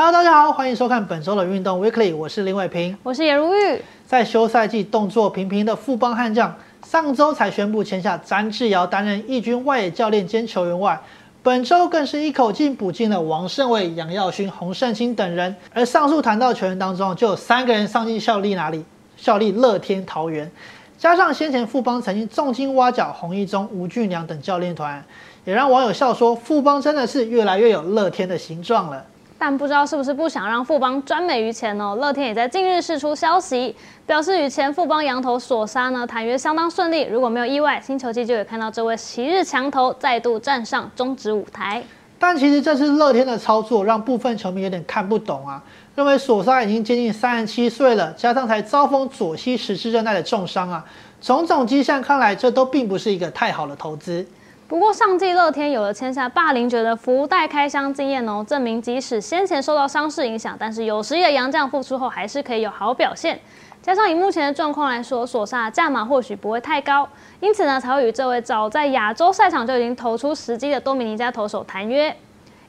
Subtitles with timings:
[0.00, 3.82] Hello，大家好，欢迎收看本周的运动 Weekly，我是林伟平，我是颜如玉。
[4.06, 6.54] 在休赛季动作频频的富邦悍将，
[6.86, 11.00] 上周才宣布签下詹志尧担任义军外野教练兼球员外，
[11.42, 15.56] 本周更是一口气补进了王胜伟、杨耀勋、洪胜清等人。
[15.74, 18.84] 而上述谈到球员当中，就有三个人上进效力哪里？
[19.16, 20.48] 效力乐天桃园，
[20.96, 25.04] 加上先前富邦曾经重金挖角洪一中、吴俊良等教练团，
[25.44, 29.04] 也让网友笑说，富邦真的是越来越有乐天的形状了。
[29.40, 33.74] 但不知道是不是不想让富邦专美于前哦，乐天也在近日释出消息，
[34.04, 41.80] 表示与前富邦羊头索沙呢谈约相当顺利，如果没有意外，新球季就有看到这位昔日强头再度站上中职舞台。
[42.18, 45.62] 但其实这次乐天的操作让部分球迷有点看不懂啊，
[45.94, 50.84] 认为索沙已经接近三十七岁了，加上才遭逢左膝十字韧带的重伤啊，
[51.20, 54.26] 种种迹象看来，这都并不是一个太好的投资。
[54.68, 63.40] 不过上季乐天有了签下霸凌者的福袋开箱经验哦，证明即使先前受到伤势影响，但是有实力的杨将复出后还是可以有好表现。
[63.80, 67.08] 加上以目前的状况来说，索萨价码或许不会太高，
[67.40, 72.14] 因此呢才会与这位早在亚洲赛场就已经投出时机的多米尼加投手谈约。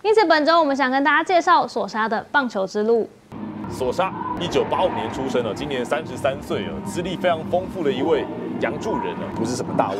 [0.01, 3.09] 因此本周我们想跟大家介绍索沙的棒球之路。
[3.69, 8.25] 索沙 一九八五年出生了，今年三十三岁了，资历非常丰富的一位
[8.61, 9.95] 洋助人了，不是什么大物。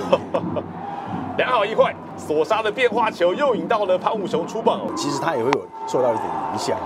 [1.39, 4.91] 两好一坏，索沙的变化球又引到了潘武雄出棒哦。
[4.93, 6.77] 其实他也会有受到一点影响。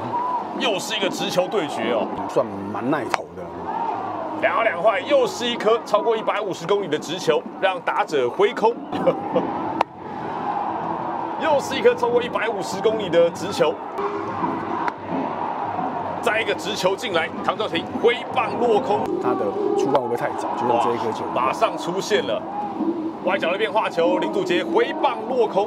[0.60, 3.42] 又是一个直球对决哦，算蛮耐投的。
[4.42, 8.72] 两好两坏，又是一颗超过一百五十公里的直球，让打者挥空。
[11.42, 13.74] 又是一颗超过一百五十公里的直球。
[16.22, 19.00] 再一个直球进来，唐兆廷挥棒落空。
[19.20, 19.40] 他的
[19.80, 20.48] 出棒会不会太早？
[20.56, 22.40] 就用这一颗球，马上出现了。
[23.26, 25.64] 外角的变化球，林祖杰挥棒落空，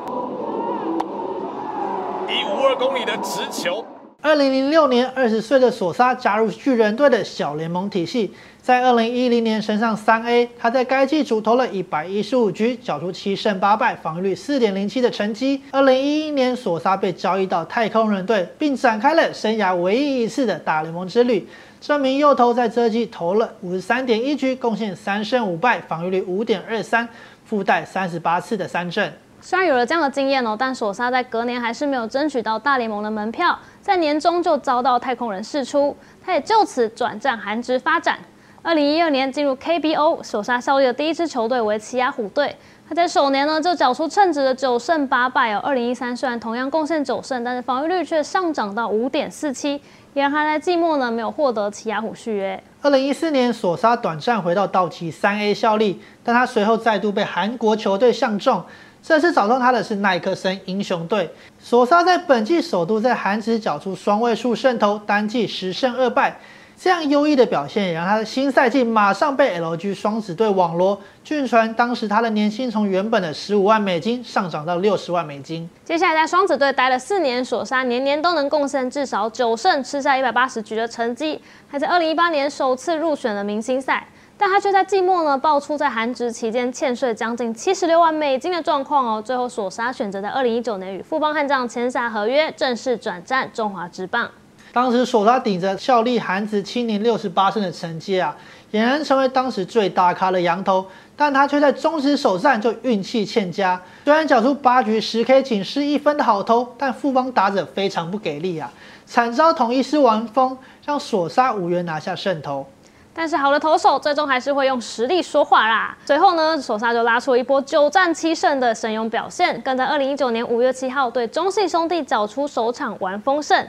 [2.28, 3.82] 一五二公里的直球。
[4.20, 10.50] 二零零六年，二十岁的索沙加入巨人队的小联盟体系，在二零一零年升上三 A。
[10.58, 15.62] 他在该季主投了一百一十五局，缴出七胜八败，防御率四点零七的成绩。
[15.70, 21.48] 二零一一年，索沙被交易到太空人队，并展开了生涯唯一一次的大联盟之旅。
[21.86, 27.08] 这名右投在这季投了五十三点一局，贡献三胜五败，防御率五点二三。
[27.44, 38.18] 附带三十八次的三振，虽然有了这样的经验哦，但索沙在隔年还是没有争取到大联盟的门票，在年终就遭到太空人释出，他也就此转战韩职发展。
[38.62, 42.56] 二零一二年进入 KBO，索沙效力的第一支球队为奇亚虎队，
[42.88, 45.60] 他在首年呢就缴出称职的九胜八败哦。
[45.62, 49.80] 二零一三虽然同样贡献九胜，但是防御率却上涨到五点四七。
[50.16, 52.58] 也让他在季末呢没有获得奇亚虎续约。
[52.80, 58.64] 二零一四年，索沙短暂回到道奇三 A 效力，但他随后再度被韩国球队相中。
[59.02, 61.30] 这次找到他的是耐克森英雄队。
[61.58, 66.40] 索沙在本季首度在韩职缴出双位数胜投，单季十胜二败。
[66.78, 71.00] 这样优异的表现，也让他的新赛季马上被 LG 双子队网罗。
[71.24, 75.68] 据传，当时他的年薪从原本的十五万美金上涨到六十万美金。
[75.84, 84.06] 接下来在双子队待了四年，索沙年年都能贡献至少九胜，吃下一百八十局的成绩，还在二零一八年首次入选了明星赛。
[84.38, 89.22] 但他却在季末呢爆出在韩职期间欠税将近七十六万美金的状况哦。
[89.22, 94.30] 最后索沙选择在二零一九年与富邦悍将签下合约，正式转战中华职棒。
[94.76, 98.36] 当时索沙顶着效力韩职七年六十八胜的成绩啊，
[98.70, 100.84] 俨然成为当时最大咖的羊头，
[101.16, 103.80] 但他却在中职首战就运气欠佳。
[104.04, 108.70] 虽然缴出八局十 K 仅失一分的好投，但富邦打者非常不给力啊，
[109.06, 110.54] 惨遭统一狮完封，
[110.84, 112.66] 让索沙无缘拿下胜投。
[113.14, 115.96] 但是好的投手最终还是会用实力说话啦。
[116.04, 123.66] 最后呢，索沙就拉出一波九战七胜的神勇表现，更在二零一九年五月七号对中信兄弟缴出首场完封胜。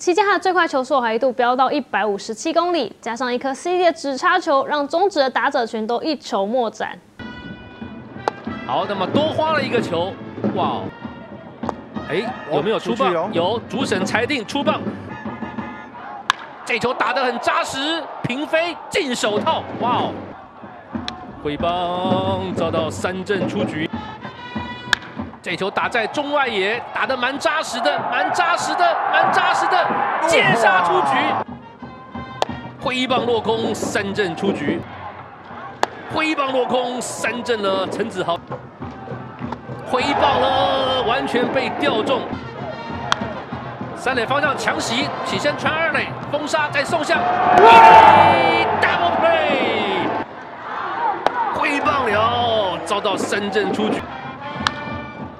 [0.00, 6.98] 期间他的最快球速还一度飙到一百五十七公里，加上一颗 C 的直插球，让中指的打者群都一筹莫展。
[8.66, 10.10] 好，那么多花了一个球，
[10.54, 10.80] 哇！
[12.08, 13.30] 哎，有没有出棒？
[13.34, 14.80] 有，主审裁定出棒。
[16.64, 20.04] 这球打得很扎实，平飞进手套，哇！
[21.44, 23.90] 挥棒遭到三振出局。
[25.42, 29.86] 这球打在中外野，打得蛮扎实的，蛮扎实的，蛮扎实的，
[30.28, 31.16] 接杀出局，
[32.78, 34.78] 挥棒落空，三振出局，
[36.14, 38.38] 挥棒落空，三振了陈子豪，
[39.90, 42.20] 挥棒了，完全被吊中，
[43.96, 47.18] 三垒方向强袭，起身传二垒，封杀再送向
[48.82, 50.04] ，double play，
[51.58, 54.02] 挥棒了，遭到三振出局。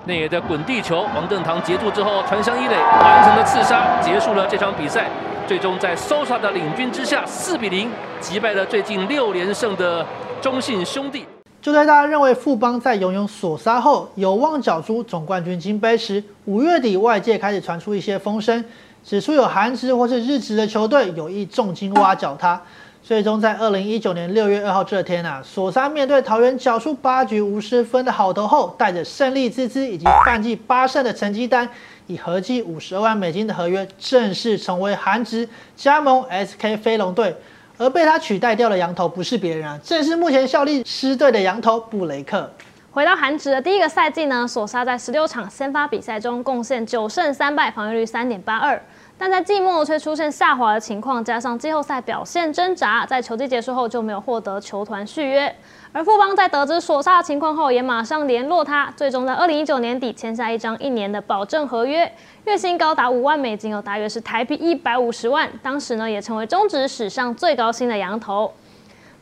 [0.07, 5.09] 内野在滚地球，王振堂截住之后传向一垒，完成了刺杀，结束了这场比赛。
[5.47, 10.07] 最终在 Sosa 的领军之下，四比零击败了最近六连胜的
[10.41, 11.27] 中信兄弟。
[11.61, 18.65] 就在大家认为富邦在拥有索杀后有望角逐总冠军金杯时，五月底外界开始传出一些风声，
[19.05, 22.59] 指出有韩职或是日职的球队有意重金挖角他。
[23.03, 31.69] 最终在二零一九年六月二号这天啊，索沙面对桃园缴出八局无失分的好投后，带着胜利之姿以及半季八胜的成绩单。
[32.07, 37.35] 以合计五十二万美金的合约正式成为韩职加盟 SK 飞龙队，
[37.79, 42.53] 而被他取代掉的羊头不是别人啊，正是目前效力狮队的羊头布雷克。
[42.93, 48.81] 回到韩职的第一个赛季呢，索沙在十六场先发比赛中贡献九胜三败，防御率三点八二。
[49.21, 55.55] 但在季末却出现下滑的情况，加上季后赛表现挣扎，在球季结束后就没有获得球团续约。
[55.93, 62.11] 而富邦在得知索萨的情况后，也马上联络他，最终在二零一九年底签下一张一年的保证合约，
[62.47, 65.51] 月薪高达五万美金，哦，大约是台币一百五十万。
[65.63, 68.51] 当时呢，也成为中职史上最高薪的羊头。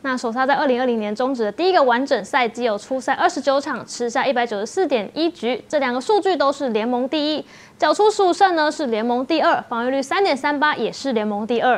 [0.01, 7.45] 那索沙在二零二零年终止的第一个完整赛季，有出赛二十九场，吃下一百九十四点一局，这两个数据都是联盟第一。
[7.77, 11.77] 缴出十五胜呢，是联盟第二，防御率三点三八，也是联盟第二。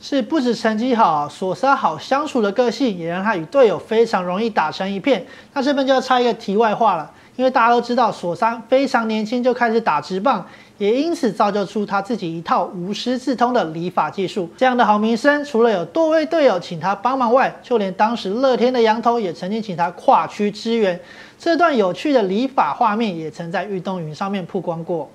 [0.00, 5.26] 是不止成绩好，索沙好相处的个性，也让他与队友非常容易打成一片。
[5.52, 7.10] 那这边就要插一个题外话了。
[7.34, 10.44] 因为大家都知道，索山非常年轻就开始打直棒，
[10.78, 14.48] 也因此造就出他自己一套无师自通的理法技术。
[14.56, 20.98] 这样的好名声，除了有多位队友请他帮忙外，就连当时乐天的羊头也曾经请他跨区支援。
[21.38, 25.10] 这段有趣的理法画面，也曾在运动云上面曝光过。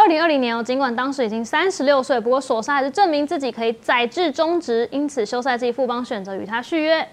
[0.00, 7.06] 二零二零年哦，尽管当时已经三十六岁，不过索沙还是证明自己可以载至中职，因此休赛季富邦选择与他续约。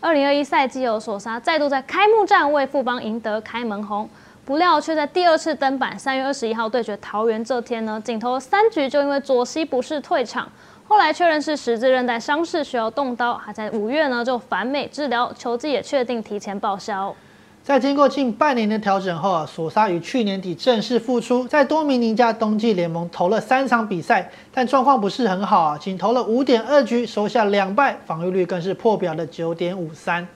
[0.00, 4.08] 二零二一赛季哦，索沙再度在开幕战为富邦赢得开门红，
[4.46, 10.50] 不料却在第二次登板三月二十一号对决桃园这天呢，仅投三局就因为左膝不适退场，
[10.88, 17.14] 后来确认是十字韧带伤势需要动刀，还在五月呢就返美治疗，球季也确定提前报销。
[17.70, 30.26] 在经过近半年的调整后啊，索沙于去年底正式复出，在多米尼加冬季联盟投了三场比赛，但状况不是很好啊，仅投了五点二局，收下两败，防御率更是破表的九点五三。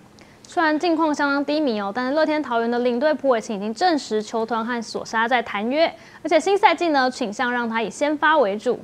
[0.47, 5.93] 虽然近况相当低迷哦，但是乐天桃园的领队普伟清已经证实，球团和索沙在谈约，
[6.23, 8.79] 而且新赛季呢倾向让他以先发为主。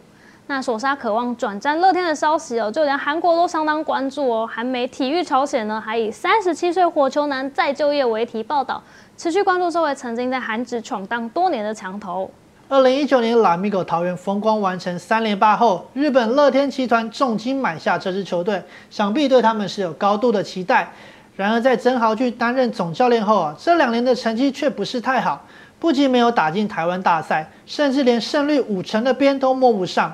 [0.50, 4.50] 那索沙渴望转战乐天的消息哦，就连韩国都相当关注哦。
[4.52, 8.82] 韩媒体育朝鲜呢，还以三十七岁火球男再就业为题报道，
[9.17, 12.29] 持续关注这位曾经在韩职闯荡多年的强投。
[12.69, 18.61] 二零一九年拉米狗桃园风光完成三连霸后，日本乐天集团重金买下这支球队，
[18.91, 20.92] 想必对他们是有高度的期待。
[21.37, 25.47] 然而在曾豪俊担任总教练后啊，这两年的成绩却不是太好，
[25.78, 30.12] 不仅没有打进台湾大赛，甚至连胜率五成的边都摸不上。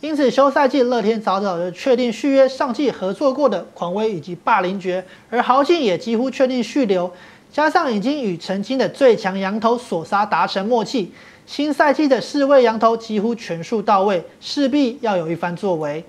[0.00, 7.12] 因此，休赛季乐天早早就确定续约上季合作过的狂威以及霸凌爵，而豪进也几乎确定续留，
[7.52, 11.12] 加上已经与曾经的最强羊头索沙达成默契，
[11.44, 16.02] 新赛季的四位羊头几乎全数到位，势必要有一番作为。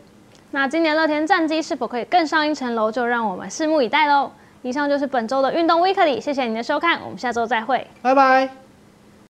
[0.51, 4.31] 那今年乐天战绩是否可以更上一层楼，就让我们拭目以待喽。
[4.62, 8.60] 以上就是本周的运动 Weekly，谢谢您的收看，我们下周再会，拜拜。